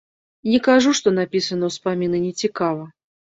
[0.51, 2.83] Не кажу, што напісаны ўспаміны нецікава.